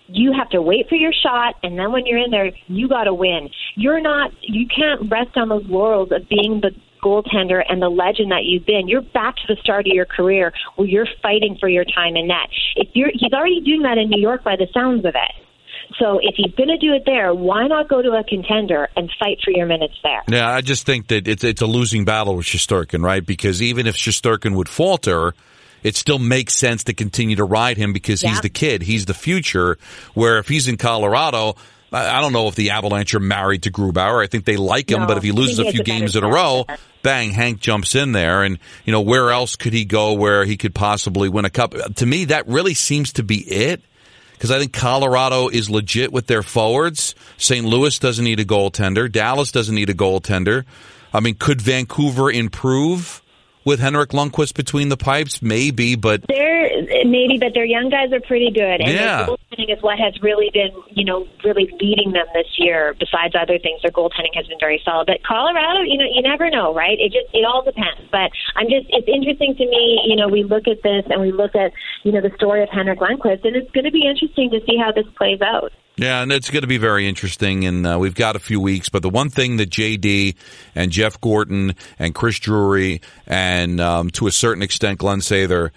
[0.08, 3.04] you have to wait for your shot, and then when you're in there, you got
[3.04, 3.50] to win.
[3.74, 6.70] You're not, you can't rest on those laurels of being the
[7.02, 10.52] goaltender and the legend that you've been, you're back to the start of your career
[10.76, 12.48] where you're fighting for your time in net.
[12.76, 15.46] If you're, he's already doing that in New York by the sounds of it.
[15.98, 19.11] So if he's going to do it there, why not go to a contender and
[19.18, 20.22] fight for your minutes there?
[20.28, 23.24] Yeah, I just think that it's it's a losing battle with Shesterkin, right?
[23.24, 25.35] Because even if Shesterkin would falter,
[25.82, 28.30] it still makes sense to continue to ride him because yeah.
[28.30, 29.78] he's the kid, he's the future.
[30.14, 31.54] Where if he's in Colorado,
[31.92, 34.22] I don't know if the Avalanche are married to Grubauer.
[34.22, 36.29] I think they like him, no, but if he loses a few games in a
[36.29, 36.66] row,
[37.03, 38.42] bang, Hank jumps in there.
[38.42, 41.75] And, you know, where else could he go where he could possibly win a cup?
[41.96, 43.83] To me, that really seems to be it.
[44.33, 47.14] Because I think Colorado is legit with their forwards.
[47.38, 47.64] St.
[47.64, 49.11] Louis doesn't need a goaltender.
[49.11, 50.66] Dallas doesn't need a goaltender.
[51.14, 53.22] I mean, could Vancouver improve?
[53.66, 55.42] With Henrik Lundqvist between the pipes?
[55.42, 56.70] Maybe, but they're
[57.05, 58.81] maybe, but their young guys are pretty good.
[58.81, 59.26] And yeah.
[59.26, 62.94] their goaltending is what has really been, you know, really leading them this year.
[62.98, 65.07] Besides other things, their goaltending has been very solid.
[65.07, 66.96] But Colorado, you know, you never know, right?
[66.98, 68.09] It just it all depends.
[68.11, 70.00] But I'm just it's interesting to me.
[70.07, 71.72] You know, we look at this and we look at
[72.05, 74.79] you know the story of Henrik Lundqvist, and it's going to be interesting to see
[74.79, 75.72] how this plays out.
[75.98, 78.90] Yeah, and it's going to be very interesting, and uh, we've got a few weeks.
[78.90, 80.37] But the one thing that JD
[80.74, 85.70] and Jeff Gorton and Chris Drury and um, to a certain extent Glenn Sather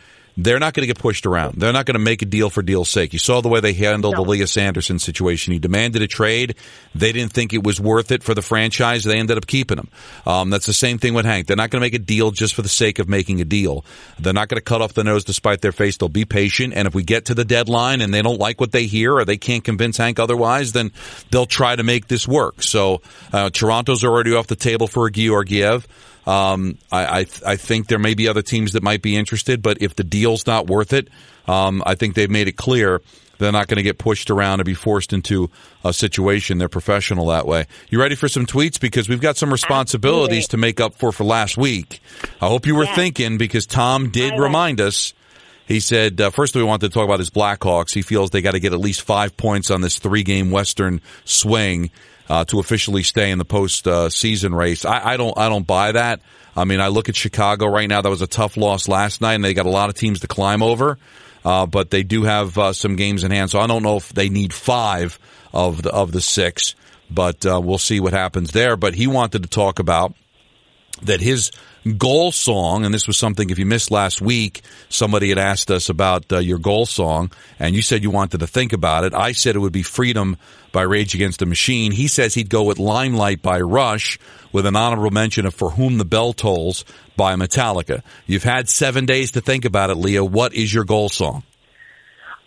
[0.43, 1.55] they're not going to get pushed around.
[1.55, 3.11] They're not going to make a deal for deal's sake.
[3.11, 4.23] You saw the way they handled no.
[4.23, 5.51] the Lias Andersson situation.
[5.51, 6.55] He demanded a trade.
[6.95, 9.03] They didn't think it was worth it for the franchise.
[9.03, 9.89] They ended up keeping him.
[10.25, 11.47] Um, that's the same thing with Hank.
[11.47, 13.83] They're not going to make a deal just for the sake of making a deal.
[14.17, 15.97] They're not going to cut off the nose despite their face.
[15.97, 16.73] They'll be patient.
[16.73, 19.25] And if we get to the deadline and they don't like what they hear or
[19.25, 20.93] they can't convince Hank otherwise, then
[21.31, 22.63] they'll try to make this work.
[22.63, 23.01] So
[23.33, 25.85] uh, Toronto's already off the table for Georgiev.
[26.29, 29.81] Um, I, I, I think there may be other teams that might be interested, but
[29.81, 31.07] if the deal's not worth it,
[31.47, 33.01] um, I think they've made it clear
[33.39, 35.49] they're not going to get pushed around and be forced into
[35.83, 36.57] a situation.
[36.57, 37.65] They're professional that way.
[37.89, 38.79] You ready for some tweets?
[38.79, 40.47] Because we've got some responsibilities Absolutely.
[40.51, 42.01] to make up for for last week.
[42.41, 42.95] I hope you were Yes.
[42.95, 45.13] thinking because Tom did remind us.
[45.69, 47.93] He said, uh, first we wanted to talk about his Blackhawks.
[47.93, 50.99] He feels they got to get at least five points on this three game Western
[51.25, 51.91] swing
[52.27, 54.83] uh, to officially stay in the post uh, season race.
[54.83, 56.21] I, I don't, I don't buy that.
[56.55, 58.01] I mean, I look at Chicago right now.
[58.01, 60.27] That was a tough loss last night, and they got a lot of teams to
[60.27, 60.97] climb over.
[61.45, 64.11] Uh, but they do have uh, some games in hand, so I don't know if
[64.11, 65.19] they need five
[65.53, 66.73] of the of the six.
[67.11, 68.75] But uh, we'll see what happens there.
[68.75, 70.15] But he wanted to talk about
[71.03, 71.51] that his
[71.97, 75.89] goal song, and this was something if you missed last week, somebody had asked us
[75.89, 79.13] about uh, your goal song, and you said you wanted to think about it.
[79.13, 80.37] I said it would be Freedom
[80.71, 81.91] by Rage Against the Machine.
[81.91, 84.19] He says he'd go with Limelight by Rush
[84.51, 88.01] with an honorable mention of For Whom the Bell Tolls by Metallica.
[88.25, 90.23] You've had seven days to think about it, Leah.
[90.23, 91.43] What is your goal song?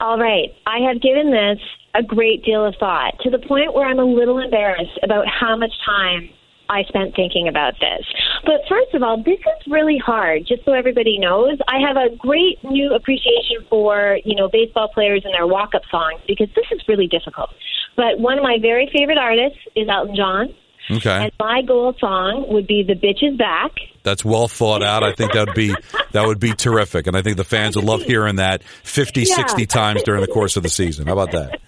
[0.01, 0.55] All right.
[0.67, 1.59] I have given this
[1.95, 5.57] a great deal of thought to the point where I'm a little embarrassed about how
[5.57, 6.31] much time
[6.73, 8.05] I spent thinking about this.
[8.45, 11.59] But first of all, this is really hard, just so everybody knows.
[11.69, 15.83] I have a great new appreciation for, you know, baseball players and their walk up
[15.91, 17.51] songs because this is really difficult.
[17.97, 20.55] But one of my very favorite artists is Elton John.
[20.91, 21.25] Okay.
[21.25, 23.71] And my goal song would be The Bitch is Back.
[24.03, 25.05] That's well thought out.
[25.05, 25.73] I think that would be
[26.11, 29.37] that would be terrific, and I think the fans would love hearing that 50, Yeah.
[29.37, 31.07] 60 times during the course of the season.
[31.07, 31.61] How about that?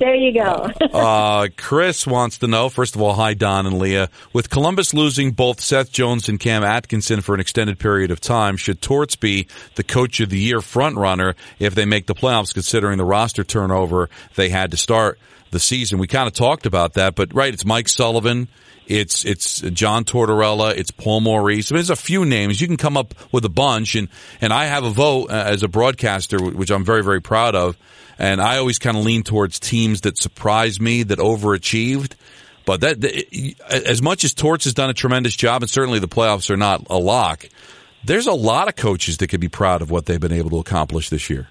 [0.00, 0.70] There you go.
[0.92, 4.10] Uh, Chris wants to know, first of all, hi, Don and Leah.
[4.32, 8.56] With Columbus losing both Seth Jones and Cam Atkinson for an extended period of time,
[8.56, 12.98] should Torts be the coach of the year frontrunner if they make the playoffs, considering
[12.98, 15.18] the roster turnover they had to start
[15.52, 15.98] the season?
[15.98, 18.48] We kind of talked about that, but right, it's Mike Sullivan.
[18.90, 20.76] It's it's John Tortorella.
[20.76, 21.70] It's Paul Maurice.
[21.70, 24.08] I mean, there's a few names you can come up with a bunch, and
[24.40, 27.76] and I have a vote uh, as a broadcaster, which I'm very very proud of.
[28.18, 32.12] And I always kind of lean towards teams that surprise me, that overachieved.
[32.66, 33.02] But that,
[33.70, 36.86] as much as Torts has done a tremendous job, and certainly the playoffs are not
[36.90, 37.48] a lock,
[38.04, 40.58] there's a lot of coaches that could be proud of what they've been able to
[40.58, 41.48] accomplish this year.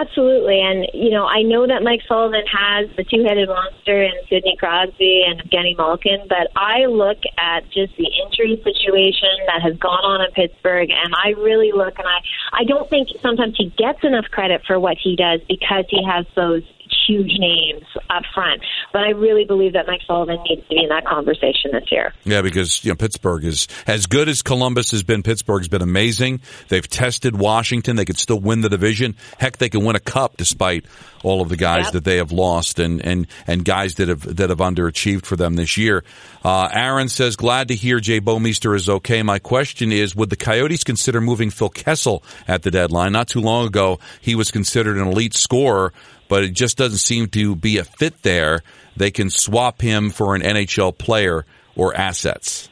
[0.00, 0.60] Absolutely.
[0.62, 4.56] And, you know, I know that Mike Sullivan has the two headed monster in Sidney
[4.58, 10.02] Crosby and Evgeny Malkin, but I look at just the injury situation that has gone
[10.02, 12.20] on in Pittsburgh, and I really look and I,
[12.60, 16.24] I don't think sometimes he gets enough credit for what he does because he has
[16.34, 16.62] those
[17.06, 18.62] huge names up front.
[18.92, 22.12] But I really believe that Mike Sullivan needs to be in that conversation this year.
[22.24, 25.22] Yeah, because you know Pittsburgh is as good as Columbus has been.
[25.22, 26.40] Pittsburgh's been amazing.
[26.68, 27.96] They've tested Washington.
[27.96, 29.16] They could still win the division.
[29.38, 30.84] Heck, they can win a cup despite
[31.22, 31.92] all of the guys Yep.
[31.92, 35.54] that they have lost and and and guys that have that have underachieved for them
[35.54, 36.02] this year.
[36.44, 40.36] Uh, Aaron says, "Glad to hear Jay Bouwmeester is okay." My question is, would the
[40.36, 43.12] Coyotes consider moving Phil Kessel at the deadline?
[43.12, 45.92] Not too long ago, he was considered an elite scorer,
[46.30, 48.62] but it just doesn't seem to be a fit there.
[48.96, 52.70] They can swap him for an NHL player or assets.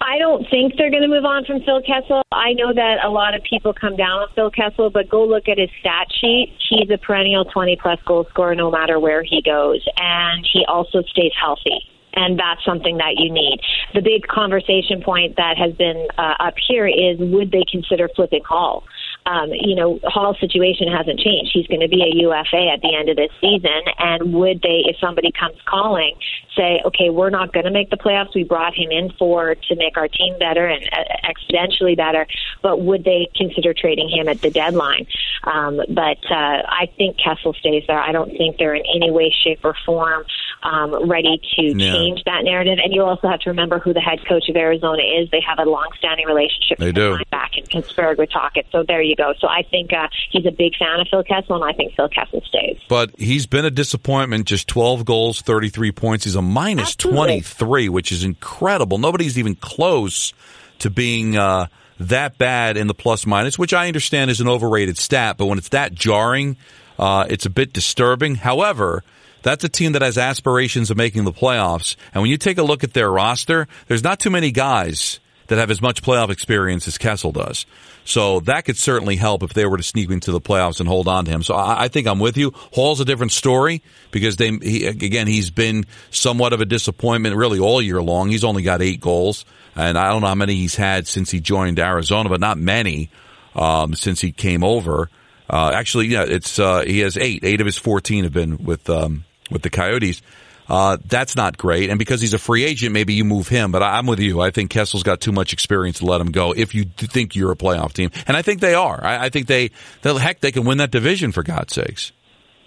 [0.00, 2.22] I don't think they're going to move on from Phil Kessel.
[2.30, 5.48] I know that a lot of people come down on Phil Kessel, but go look
[5.48, 6.54] at his stat sheet.
[6.68, 11.00] He's a perennial 20 plus goal scorer no matter where he goes, and he also
[11.02, 11.80] stays healthy.
[12.14, 13.58] And that's something that you need.
[13.94, 18.44] The big conversation point that has been uh, up here is would they consider flipping
[18.44, 18.84] Hall?
[19.26, 21.50] Um, you know, Hall's situation hasn't changed.
[21.52, 23.82] He's going to be a UFA at the end of this season.
[23.98, 26.16] And would they, if somebody comes calling,
[26.56, 28.34] say, okay, we're not going to make the playoffs.
[28.34, 32.26] We brought him in for to make our team better and uh, exponentially better.
[32.62, 35.06] But would they consider trading him at the deadline?
[35.44, 38.00] Um, but uh, I think Kessel stays there.
[38.00, 40.24] I don't think they're in any way, shape, or form
[40.62, 41.92] um, ready to Yeah.
[41.92, 42.78] change that narrative.
[42.82, 45.28] And you also have to remember who the head coach of Arizona is.
[45.30, 46.78] They have a long-standing relationship.
[46.78, 47.18] They do.
[47.30, 48.66] Back in Pittsburgh with Tocchet.
[48.70, 49.34] So there you go.
[49.40, 52.08] So I think uh, he's a big fan of Phil Kessel, and I think Phil
[52.08, 52.78] Kessel stays.
[52.88, 54.46] But he's been a disappointment.
[54.46, 56.24] Just 12 goals, 33 points.
[56.24, 57.18] He's a minus Absolutely.
[57.42, 58.98] 23, which is incredible.
[58.98, 60.32] Nobody's even close
[60.78, 61.66] to being uh,
[62.00, 65.36] that bad in the plus minus, which I understand is an overrated stat.
[65.38, 66.56] But when it's that jarring,
[66.98, 68.36] uh, it's a bit disturbing.
[68.36, 69.02] However,
[69.42, 71.96] that's a team that has aspirations of making the playoffs.
[72.14, 75.58] And when you take a look at their roster, there's not too many guys that
[75.58, 77.66] have as much playoff experience as Kessel does.
[78.04, 81.08] So that could certainly help if they were to sneak into the playoffs and hold
[81.08, 81.42] on to him.
[81.42, 82.52] So I, I think I'm with you.
[82.72, 87.58] Hall's a different story because they, he, again, he's been somewhat of a disappointment really
[87.58, 88.28] all year long.
[88.28, 89.44] He's only got eight goals
[89.76, 93.10] and I don't know how many he's had since he joined Arizona, but not many,
[93.54, 95.08] um, since he came over.
[95.48, 97.44] Uh, actually, yeah, it's, uh, he has eight.
[97.44, 100.22] Eight of his 14 have been with, um, with the Coyotes.
[100.68, 101.90] Uh, that's not great.
[101.90, 103.72] And because he's a free agent, maybe you move him.
[103.72, 104.40] But I, am with you.
[104.40, 107.52] I think Kessel's got too much experience to let him go if you think you're
[107.52, 108.10] a playoff team.
[108.26, 109.04] And I think they are.
[109.04, 109.70] I, I think they,
[110.02, 112.12] heck, they can win that division for God's sakes.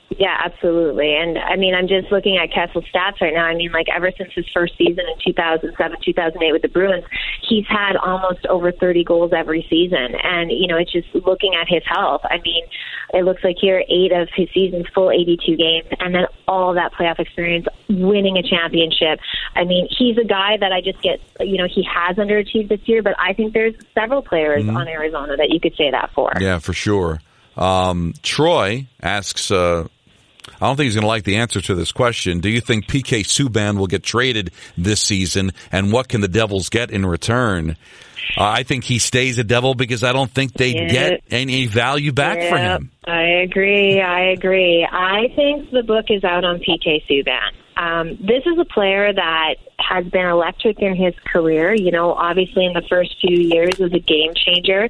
[0.09, 1.15] Yeah, absolutely.
[1.15, 3.45] And I mean, I'm just looking at Kessel's stats right now.
[3.45, 7.03] I mean, like ever since his first season in 2007, 2008 with the Bruins,
[7.41, 10.15] he's had almost over 30 goals every season.
[10.23, 12.21] And, you know, it's just looking at his health.
[12.23, 12.63] I mean,
[13.13, 16.93] it looks like here eight of his season's full 82 games and then all that
[16.93, 19.19] playoff experience, winning a championship.
[19.55, 22.81] I mean, he's a guy that I just get, you know, he has underachieved this
[22.85, 24.77] year, but I think there's several players mm-hmm.
[24.77, 26.31] on Arizona that you could say that for.
[26.39, 27.21] Yeah, for sure.
[27.57, 29.87] Um, Troy asks, uh,
[30.61, 32.39] I don't think he's going to like the answer to this question.
[32.39, 36.69] Do you think PK Subban will get traded this season, and what can the Devils
[36.69, 37.77] get in return?
[38.37, 40.89] Uh, I think he stays a Devil because I don't think they yep.
[40.91, 42.49] get any value back yep.
[42.49, 42.91] for him.
[43.05, 44.01] I agree.
[44.01, 44.87] I agree.
[44.89, 47.51] I think the book is out on PK Subban.
[47.77, 51.73] Um, this is a player that has been electric in his career.
[51.73, 54.89] You know, obviously in the first few years was a game changer.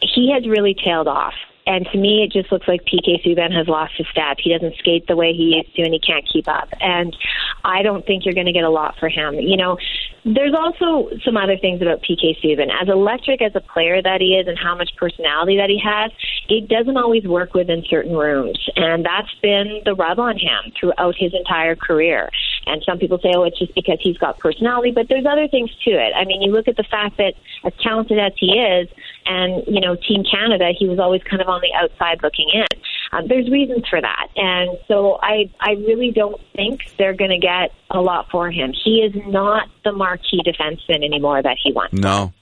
[0.00, 1.34] He has really tailed off.
[1.66, 4.38] And to me, it just looks like PK Subban has lost his step.
[4.38, 6.68] He doesn't skate the way he used to, and he can't keep up.
[6.80, 7.16] And
[7.64, 9.34] I don't think you're going to get a lot for him.
[9.34, 9.76] You know,
[10.24, 12.70] there's also some other things about PK Subban.
[12.80, 16.12] As electric as a player that he is, and how much personality that he has,
[16.48, 21.14] it doesn't always work within certain rooms, and that's been the rub on him throughout
[21.18, 22.30] his entire career.
[22.66, 25.70] And some people say, oh, it's just because he's got personality, but there's other things
[25.84, 26.12] to it.
[26.16, 28.88] I mean, you look at the fact that as talented as he is,
[29.24, 32.66] and you know, Team Canada, he was always kind of on the outside looking in.
[33.12, 37.38] Um, there's reasons for that, and so I I really don't think they're going to
[37.38, 38.72] get a lot for him.
[38.72, 41.92] He is not the marquee defenseman anymore that he once.
[41.92, 42.32] No.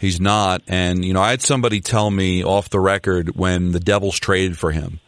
[0.00, 0.62] He's not.
[0.68, 4.56] And, you know, I had somebody tell me off the record when the Devils traded
[4.56, 5.00] for him.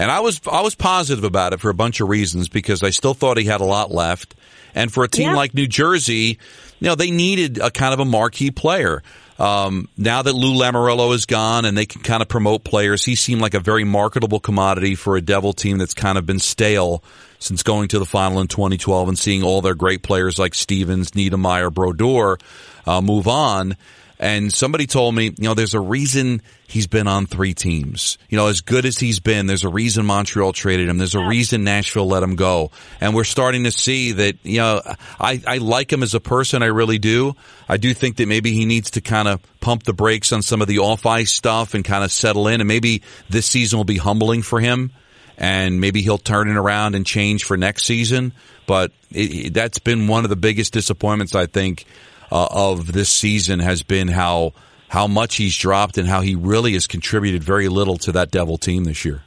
[0.00, 2.88] And I was I was positive about it for a bunch of reasons because I
[2.88, 4.34] still thought he had a lot left.
[4.74, 5.36] And for a team yeah.
[5.36, 6.38] like New Jersey,
[6.78, 9.02] you know, they needed a kind of a marquee player.
[9.38, 13.14] Um, now that Lou Lamoriello is gone and they can kind of promote players, he
[13.14, 17.04] seemed like a very marketable commodity for a Devil team that's kind of been stale
[17.38, 21.10] since going to the final in 2012 and seeing all their great players like Stevens,
[21.10, 22.38] Niedermayer, Brodeur
[22.86, 23.76] uh, move on.
[24.20, 28.18] And somebody told me, you know, there's a reason he's been on three teams.
[28.28, 30.98] You know, as good as he's been, there's a reason Montreal traded him.
[30.98, 32.70] There's a reason Nashville let him go.
[33.00, 34.82] And we're starting to see that, you know,
[35.18, 36.62] I, I like him as a person.
[36.62, 37.34] I really do.
[37.66, 40.60] I do think that maybe he needs to kind of pump the brakes on some
[40.60, 42.60] of the off ice stuff and kind of settle in.
[42.60, 44.92] And maybe this season will be humbling for him
[45.38, 48.34] and maybe he'll turn it around and change for next season.
[48.66, 51.86] But it, that's been one of the biggest disappointments, I think,
[52.30, 54.52] uh, of this season has been how
[54.88, 58.58] how much he's dropped and how he really has contributed very little to that Devil
[58.58, 59.22] team this year.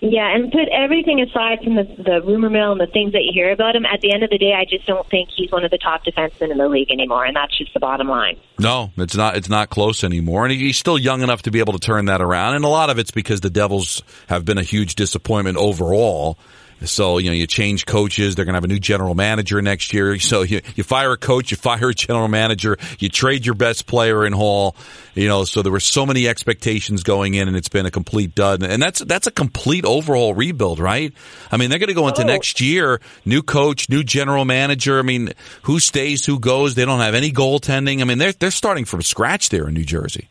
[0.00, 3.32] Yeah, and put everything aside from the, the rumor mill and the things that you
[3.32, 5.64] hear about him, at the end of the day, I just don't think he's one
[5.64, 8.38] of the top defensemen in the league anymore, and that's just the bottom line.
[8.58, 9.34] No, it's not.
[9.34, 12.20] It's not close anymore, and he's still young enough to be able to turn that
[12.20, 12.54] around.
[12.54, 16.38] And a lot of it's because the Devils have been a huge disappointment overall.
[16.86, 18.34] So, you know, you change coaches.
[18.34, 20.18] They're going to have a new general manager next year.
[20.18, 23.86] So you, you fire a coach, you fire a general manager, you trade your best
[23.86, 24.76] player in Hall,
[25.14, 28.34] you know, so there were so many expectations going in and it's been a complete
[28.34, 28.62] dud.
[28.62, 31.12] And that's, that's a complete overhaul rebuild, right?
[31.50, 32.26] I mean, they're going to go into oh.
[32.26, 34.98] next year, new coach, new general manager.
[34.98, 36.74] I mean, who stays, who goes?
[36.74, 38.00] They don't have any goaltending.
[38.00, 40.28] I mean, they're, they're starting from scratch there in New Jersey.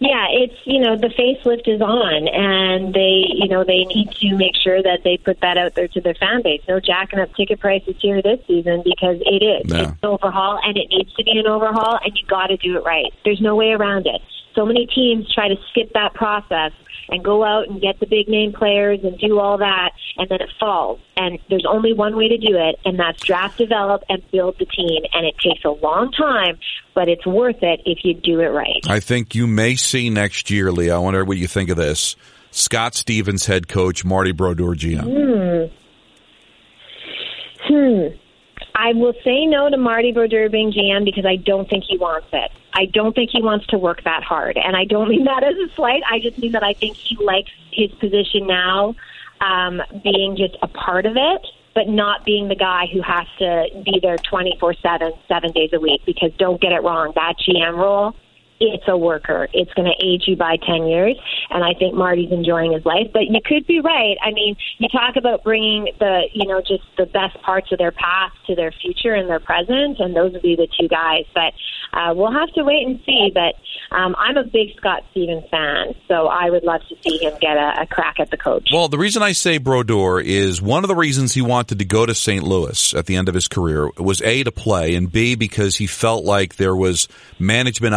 [0.00, 4.36] Yeah, it's you know the facelift is on, and they you know they need to
[4.36, 6.62] make sure that they put that out there to their fan base.
[6.68, 10.76] No jacking up ticket prices here this season because it is it's an overhaul, and
[10.76, 13.12] it needs to be an overhaul, and you got to do it right.
[13.24, 14.22] There's no way around it.
[14.58, 16.72] So many teams try to skip that process
[17.08, 20.40] and go out and get the big name players and do all that, and then
[20.40, 20.98] it falls.
[21.16, 24.66] And there's only one way to do it, and that's draft, develop, and build the
[24.66, 25.04] team.
[25.12, 26.58] And it takes a long time,
[26.92, 28.82] but it's worth it if you do it right.
[28.88, 30.90] I think you may see next year, Lee.
[30.90, 32.16] I wonder what you think of this.
[32.50, 35.70] Scott Stevens, head coach, Marty Brodeur, GM.
[37.68, 37.72] Hmm.
[37.72, 38.16] Hmm.
[38.78, 42.28] I will say no to Marty Brodeur being GM because I don't think he wants
[42.32, 42.52] it.
[42.72, 44.56] I don't think he wants to work that hard.
[44.56, 46.02] And I don't mean that as a slight.
[46.08, 48.94] I just mean that I think he likes his position now
[49.40, 53.66] um, being just a part of it, but not being the guy who has to
[53.84, 56.02] be there 24 7, seven days a week.
[56.06, 58.14] Because don't get it wrong, that GM role
[58.60, 59.48] it's a worker.
[59.52, 61.16] It's going to age you by 10 years.
[61.50, 63.08] And I think Marty's enjoying his life.
[63.12, 64.16] But you could be right.
[64.22, 67.92] I mean, you talk about bringing the, you know, just the best parts of their
[67.92, 69.98] past to their future and their present.
[70.00, 71.24] And those would be the two guys.
[71.34, 71.54] But
[71.92, 73.30] uh, we'll have to wait and see.
[73.32, 73.54] But
[73.96, 75.94] um, I'm a big Scott Stevens fan.
[76.08, 78.68] So I would love to see him get a, a crack at the coach.
[78.72, 82.06] Well, the reason I say Brodeur is one of the reasons he wanted to go
[82.06, 82.44] to St.
[82.44, 85.86] Louis at the end of his career was A, to play, and B, because he
[85.86, 87.94] felt like there was management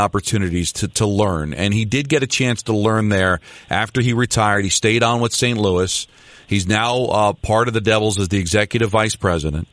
[0.52, 1.54] opportunities to, to learn.
[1.54, 3.40] And he did get a chance to learn there
[3.70, 4.64] after he retired.
[4.64, 5.58] He stayed on with St.
[5.58, 6.08] Louis.
[6.48, 9.68] He's now uh, part of the Devils as the executive vice president.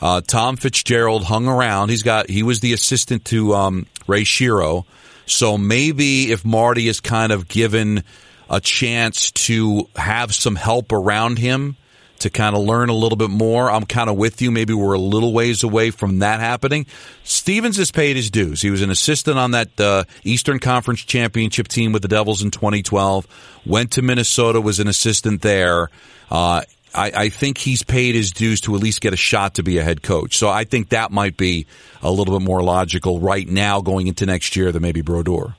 [0.00, 1.90] Uh, Tom Fitzgerald hung around.
[1.90, 4.84] He's got he was the assistant to um, Ray Shero.
[5.26, 8.02] So maybe if Marty is kind of given
[8.48, 11.76] a chance to have some help around him
[12.20, 13.70] to kind of learn a little bit more.
[13.70, 14.50] I'm kind of with you.
[14.50, 16.86] Maybe we're a little ways away from that happening.
[17.24, 18.62] Stevens has paid his dues.
[18.62, 22.50] He was an assistant on that uh, Eastern Conference championship team with the Devils in
[22.50, 23.26] 2012.
[23.66, 25.90] Went to Minnesota, was an assistant there.
[26.30, 26.62] Uh,
[26.94, 29.78] I, I, think he's paid his dues to at least get a shot to be
[29.78, 30.36] a head coach.
[30.36, 31.66] So I think that might be
[32.02, 35.54] a little bit more logical right now going into next year than maybe Brodeur.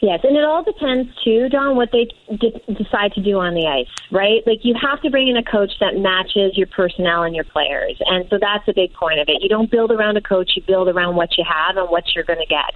[0.00, 3.66] Yes, and it all depends too, Don, what they d- decide to do on the
[3.66, 4.46] ice, right?
[4.46, 8.00] Like you have to bring in a coach that matches your personnel and your players,
[8.06, 9.42] and so that's a big point of it.
[9.42, 12.24] You don't build around a coach; you build around what you have and what you're
[12.24, 12.74] going to get.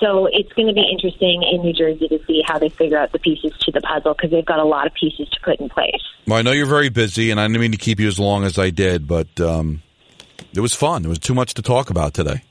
[0.00, 3.12] So it's going to be interesting in New Jersey to see how they figure out
[3.12, 5.68] the pieces to the puzzle because they've got a lot of pieces to put in
[5.68, 6.02] place.
[6.26, 8.44] Well, I know you're very busy, and I didn't mean to keep you as long
[8.44, 9.82] as I did, but um,
[10.52, 11.02] it was fun.
[11.02, 12.42] There was too much to talk about today.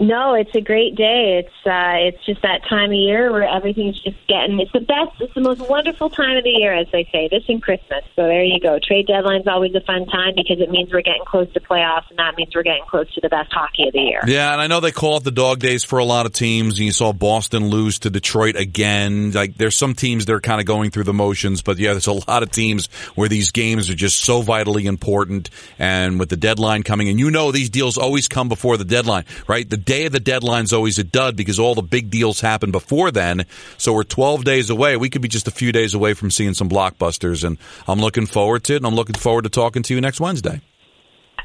[0.00, 1.44] No, it's a great day.
[1.44, 4.58] It's uh, it's just that time of year where everything's just getting.
[4.58, 5.20] It's the best.
[5.20, 7.28] It's the most wonderful time of the year, as they say.
[7.28, 8.02] This and Christmas.
[8.16, 8.78] So there you go.
[8.82, 12.18] Trade deadline's always a fun time because it means we're getting close to playoffs, and
[12.18, 14.22] that means we're getting close to the best hockey of the year.
[14.26, 16.78] Yeah, and I know they call it the dog days for a lot of teams.
[16.78, 19.32] And you saw Boston lose to Detroit again.
[19.32, 22.06] Like there's some teams that are kind of going through the motions, but yeah, there's
[22.06, 25.50] a lot of teams where these games are just so vitally important.
[25.78, 29.26] And with the deadline coming, and you know these deals always come before the deadline,
[29.46, 29.68] right?
[29.68, 32.70] The day of the deadline is always a dud because all the big deals happen
[32.70, 33.44] before then.
[33.78, 34.96] So we're 12 days away.
[34.96, 38.26] We could be just a few days away from seeing some blockbusters, and I'm looking
[38.26, 40.60] forward to it, and I'm looking forward to talking to you next Wednesday.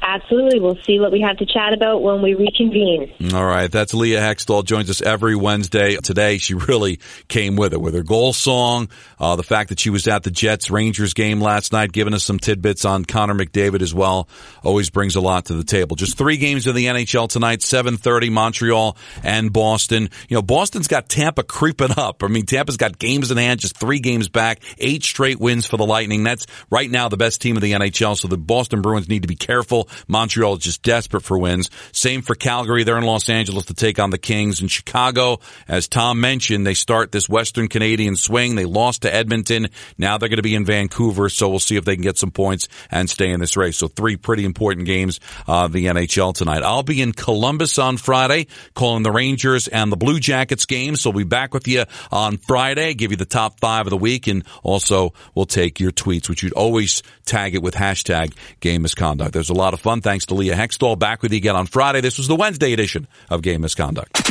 [0.00, 0.60] Absolutely.
[0.60, 3.12] We'll see what we have to chat about when we reconvene.
[3.34, 3.70] All right.
[3.70, 4.64] That's Leah Hextall.
[4.64, 5.96] Joins us every Wednesday.
[5.96, 8.88] Today, she really came with it with her goal song,
[9.20, 12.24] uh, the fact that she was at the Jets Rangers game last night, giving us
[12.24, 14.28] some tidbits on Connor McDavid as well.
[14.62, 15.96] Always brings a lot to the table.
[15.96, 20.10] Just three games in the NHL tonight, 730, Montreal and Boston.
[20.28, 22.22] You know, Boston's got Tampa creeping up.
[22.22, 25.76] I mean, Tampa's got games in hand, just three games back, eight straight wins for
[25.76, 26.24] the Lightning.
[26.24, 28.16] That's right now the best team of the NHL.
[28.16, 29.88] So the Boston Bruins need to be careful.
[30.06, 31.70] Montreal is just desperate for wins.
[31.92, 32.84] Same for Calgary.
[32.84, 34.60] They're in Los Angeles to take on the Kings.
[34.60, 38.54] In Chicago, as Tom mentioned, they start this Western Canadian swing.
[38.54, 39.68] They lost to Edmonton.
[39.96, 41.28] Now they're going to be in Vancouver.
[41.28, 43.76] So we'll see if they can get some points and stay in this race.
[43.76, 46.62] So three pretty important games, uh, the NHL tonight.
[46.62, 51.00] I'll be in Columbus on Friday calling the Rangers and the Blue Jackets games.
[51.00, 53.96] So we'll be back with you on Friday, give you the top five of the
[53.96, 54.26] week.
[54.26, 59.32] And also we'll take your tweets, which you'd always tag it with hashtag game misconduct.
[59.32, 60.00] There's a lot of fun.
[60.00, 60.98] Thanks to Leah Hextall.
[60.98, 62.00] Back with you again on Friday.
[62.00, 64.27] This was the Wednesday edition of Game Misconduct.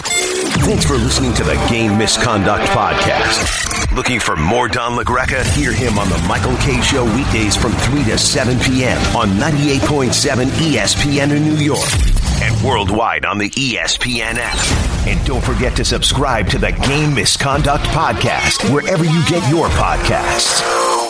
[0.62, 3.96] Thanks for listening to the Game Misconduct Podcast.
[3.96, 5.44] Looking for more Don LaGreca?
[5.56, 8.98] Hear him on the Michael Kay Show weekdays from 3 to 7 p.m.
[9.16, 11.90] on 98.7 ESPN in New York
[12.42, 15.08] and worldwide on the ESPN app.
[15.08, 21.07] And don't forget to subscribe to the Game Misconduct Podcast wherever you get your podcasts.